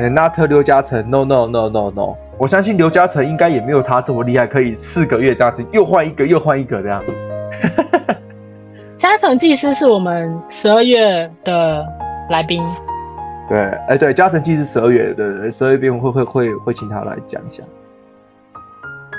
[0.01, 2.16] 哎，not 刘嘉诚，no no no no no。
[2.38, 7.01] 我相信刘嘉诚应该也没有他这么厉害，可以四个月这样子又换一个又换一个这样。
[8.99, 11.87] 嘉诚技师是我们十二月的
[12.31, 12.63] 来宾。
[13.49, 17.63] 对，哎、欸、对，嘉诚技师十二月的十二月边会会会会请他来讲一下。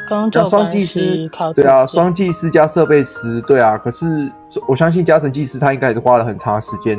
[0.09, 3.77] 刚刚双技师，对啊，双技师加设备师，对啊。
[3.77, 4.29] 可是
[4.67, 6.97] 我相信嘉诚技师他应该也是花了很长时间。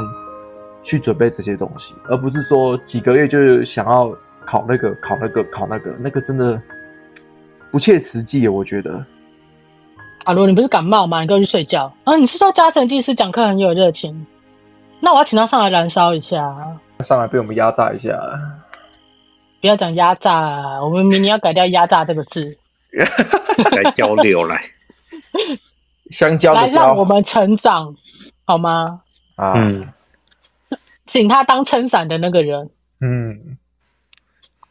[0.82, 6.58] 去准备这些东西，而不是说几个月就想要考那个、考那个、考那个，那个真的
[7.70, 8.48] 不切实际。
[8.48, 9.04] 我觉得，
[10.24, 11.20] 阿罗，你不是感冒吗？
[11.20, 11.92] 你跟我去睡觉。
[12.04, 14.26] 啊，你是说嘉诚技师讲课很有热情？
[15.00, 16.38] 那我要请他上来燃烧一下，
[17.04, 18.10] 上来被我们压榨一下。
[19.60, 22.56] 不要讲压榨，我们明年要改掉“压榨”这个字，
[23.72, 24.62] 来交流来，
[26.12, 27.94] 香蕉来让我们成长，
[28.44, 29.00] 好吗？
[29.36, 29.52] 啊。
[29.56, 29.88] 嗯
[31.06, 32.70] 请他当撑伞的那个人。
[33.00, 33.58] 嗯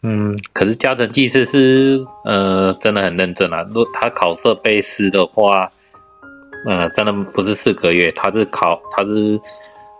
[0.01, 3.65] 嗯，可是嘉诚技师是呃真的很认真啊。
[3.67, 5.69] 如果他考设备师的话，
[6.65, 9.39] 呃，真的不是四个月，他是考，他是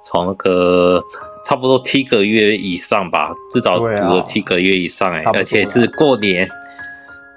[0.03, 0.99] 从那个
[1.45, 6.49] 差不多七个月以上吧，至少读了七个月以上哎、欸，而且是过年，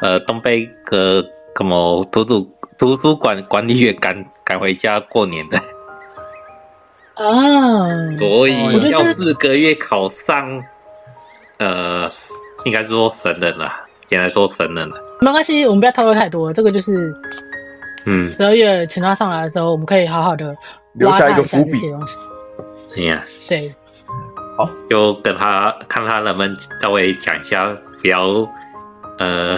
[0.01, 1.25] 呃，东北个
[1.57, 2.49] 什么图书
[2.79, 5.59] 图书馆管理员赶赶回家过年的。
[7.15, 7.25] 啊，
[8.19, 10.63] 所以要四个月考上，
[11.59, 12.09] 呃，
[12.65, 13.73] 应该是说神人了，
[14.07, 17.15] 简单来说神人了，没关系，我们不要透露太多，这个就是。
[18.05, 20.53] 嗯，十二月请他上来的时候，我们可以好好的
[20.95, 21.81] 留下一个伏笔。
[22.93, 23.73] 对呀，对，
[24.59, 27.65] 好，就跟他看他能不能稍微讲一下，
[28.01, 28.27] 不要
[29.21, 29.57] 呃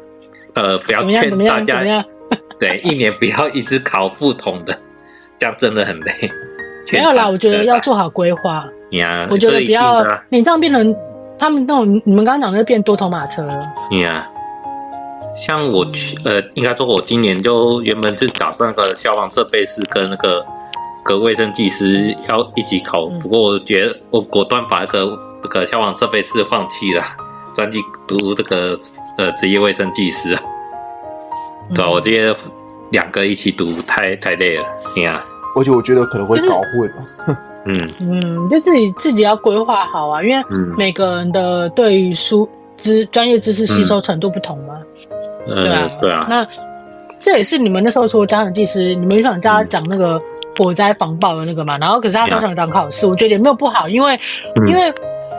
[0.56, 1.82] 呃不要劝大家，
[2.58, 4.74] 对，一年不要一直考不同的，
[5.38, 6.32] 这样真的很累。
[6.90, 8.66] 没有啦，我觉得要做好规划。
[8.92, 10.96] 呀，我觉得不要你这样变成
[11.42, 13.58] 他们那种，你们刚刚讲的变多头马车了。
[14.00, 14.30] 呀。
[15.34, 20.46] 像我去，呃，应该说，我今年就原本是打算那个消防设备师跟那个
[21.02, 27.02] 个卫生技师要一起考，不过我觉得我果断把那个那个消防设备师放弃了，
[27.56, 28.78] 专去读这个
[29.18, 30.42] 呃职业卫生技师啊，
[31.74, 31.90] 对吧？
[31.90, 32.36] 我觉得
[32.90, 34.64] 两个一起读太太累了，
[34.94, 35.14] 你看，
[35.56, 36.92] 而且我觉得可能会搞混，
[37.66, 37.94] 嗯。
[38.00, 40.44] 嗯，就自己自己要规划好啊，因为
[40.76, 44.74] 每个人的对于书知专业知识吸收程度不同嘛。
[45.46, 46.46] 对啊，对啊，那
[47.20, 50.20] 这也是你们那时候说家长技师，你们想叫他讲那个
[50.56, 51.76] 火灾防爆的那个嘛？
[51.78, 54.18] 然后可是他说想讲考试，我觉得也没有不好，因为
[54.68, 54.92] 因为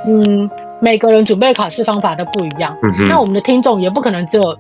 [0.05, 0.49] 嗯，
[0.82, 2.76] 每个人准备考试方法都不一样，
[3.07, 4.57] 那我们的听众也不可能只有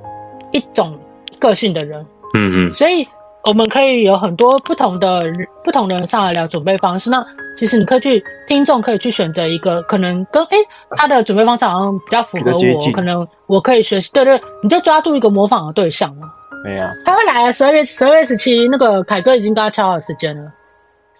[0.51, 0.97] 一种
[1.39, 2.05] 个性的人，
[2.35, 3.05] 嗯嗯，所以
[3.43, 5.23] 我们可以有很多不同的
[5.63, 7.09] 不同的人上来聊准备方式。
[7.09, 7.25] 那
[7.55, 10.57] 其实你可以去听众可以去选择一个可能跟哎
[10.91, 14.09] 他的准备方式好像比较符合我，可能我可以学习。
[14.13, 16.27] 对对，你就抓住一个模仿的对象嘛。
[16.65, 17.51] 没有，他会来啊！
[17.51, 20.43] 十二月十二月十七，那个凯哥已经跟他敲好时间了。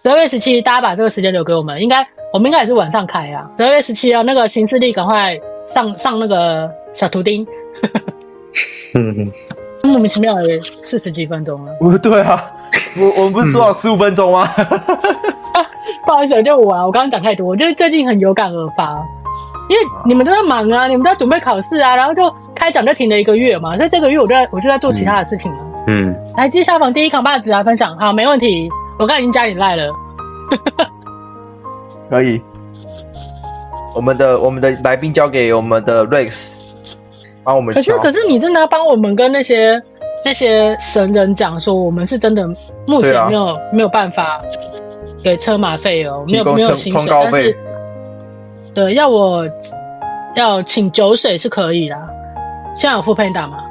[0.02, 1.80] 十二月十七，大家把这个时间留给我们。
[1.80, 3.48] 应该我们应该也是晚上开啊。
[3.58, 7.46] 十二月十七啊，那个行事历赶快上上那个小图钉。
[8.94, 9.32] 嗯嗯，
[9.84, 10.42] 莫名其妙的
[10.82, 11.72] 四十几分钟了。
[11.78, 12.50] 不对啊，
[12.96, 14.50] 我我们不是说好十五分钟吗？
[16.06, 19.04] 不好意思，就我啊，我刚刚讲太多，我就是最近很有感而发，
[19.68, 25.58] 因为你们都在忙啊，你们都在准备考试啊，然后就开讲就停了一个月嘛，所以这个月我就在我就在做其他的事情了。
[25.86, 29.90] 嗯，来接消防第一扛把子啊，分享好，没问题，我刚才已经加你赖了，
[32.10, 32.40] 可以。
[33.94, 36.48] 我们的我们的来宾交给我们的 Rex，
[37.44, 37.72] 帮我们。
[37.72, 39.80] 可是可是你真的要帮我们跟那些
[40.24, 42.44] 那些神人讲说，我们是真的
[42.88, 44.42] 目前没有、啊、没有办法。
[45.24, 47.56] 给车马费哦，没有没有薪水，但是
[48.74, 49.44] 对，要我
[50.36, 51.96] 要请酒水是可以的。
[52.76, 53.64] 现在有 foodpanda 吗？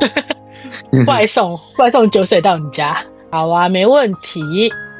[1.06, 2.96] 外送外送酒水到你家，
[3.32, 4.40] 好啊，没问题。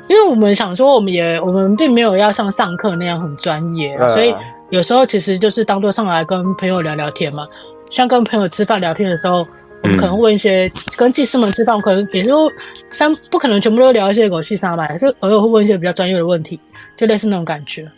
[0.09, 4.35] 因为我们想说，我们也我们并没有要像上课那样很专业，呃、所以
[4.71, 7.47] 有时候其实就是当做上来跟朋友聊聊天嘛，
[7.91, 9.47] 像跟朋友吃饭聊天的时候。
[9.87, 12.51] 我们可能问一些跟技师们吃饭，可能也就
[12.91, 16.59] 三不可能全部都聊一些狗屁沙吧，还是偶尔会问一些比较专业的问题，
[16.97, 17.89] 就类似那种感觉。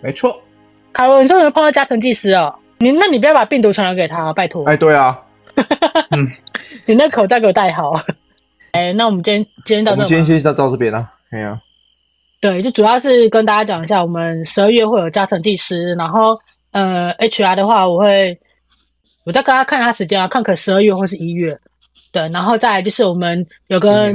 [0.00, 0.34] 没错，
[0.92, 2.54] 凯文，你说你会碰到加藤技师哦？
[2.78, 4.64] 你那你不要把病毒传染给他，拜托。
[4.64, 5.20] 哎，对啊，
[6.86, 7.92] 你那口罩给我戴好。
[8.72, 11.06] 哎，那我们今天今天到这，我们今天先到到这边了。
[11.30, 11.58] 没有。
[12.40, 16.34] 对，就主要是跟大家讲一下，我们十二月会有加成技师，然后
[16.72, 18.38] 呃，HR 的话我会。
[19.24, 21.58] 我再跟他看他时间啊，看可十二月或是一月，
[22.12, 24.14] 对，然后再来就是我们有跟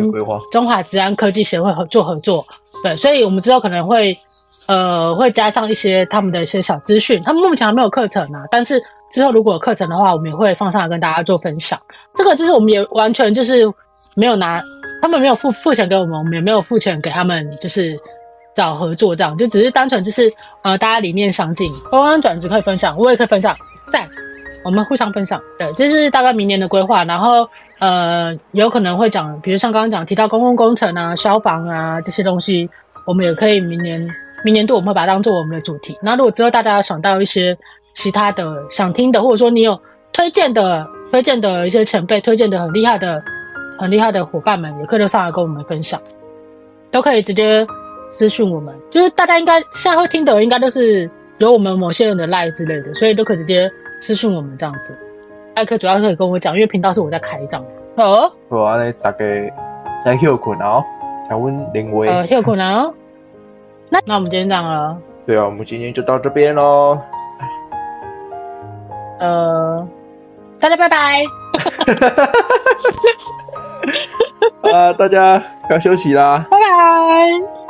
[0.52, 2.46] 中华职安科技协会合作合作，
[2.84, 4.18] 对，所以我们之后可能会
[4.68, 8.82] 呃会加上一些他们的一些小资讯，他们目前还没有课程啊，但是
[9.12, 11.80] 之后如果有课程的话，我们也会放上来跟大家做分享。
[12.16, 13.66] 这个就是我们也完全就是
[14.14, 14.62] 没有拿，
[15.02, 18.00] 他们没有付付钱给我们，我们也没有付钱给他们，就是
[18.56, 20.32] 找合作这样，就只是单纯就是
[20.62, 23.69] 呃大家理念相近，刚刚转职可以分享，我也可以分享，在。
[24.64, 27.04] 我们互相分享，对，这是大概明年的规划。
[27.06, 27.50] 然后，
[27.80, 32.70] 呃，有可能会讲，比如像刚刚讲提到公共工程啊、消防啊这些东西，
[33.06, 34.06] 我们也可以明年
[34.44, 35.98] 明年度我们会把它当做我们的主题。
[36.02, 37.58] 那如果之后大家想到一些
[37.94, 39.80] 其他的想听的，或者说你有
[40.12, 43.24] 推荐的、推荐的一些前辈、推荐的很厉害的、
[43.78, 46.02] 很厉害的伙伴们，也可以都上来跟我们分享，
[46.92, 47.66] 都可以直接
[48.12, 48.76] 私讯我们。
[48.92, 53.72] 就是大家应该现在会听的，应该都是有我们某些人的 line 之类的，所以都可以直接。
[54.02, 54.98] 私讯我们这样子，
[55.56, 57.66] 艾克主要是跟我讲，因为频道是我在开这样。
[57.98, 59.52] 好，好啊，那大概
[60.06, 60.84] 在休困哦，
[61.28, 62.08] 想问林威。
[62.08, 62.94] 呃，休困哦。
[63.90, 64.98] 那 那我们今天这样了。
[65.26, 66.98] 对啊，我们今天就到这边喽。
[69.20, 69.86] 呃，
[70.60, 71.24] 大家拜拜。
[74.74, 77.69] 啊，大家要休息啦，拜拜。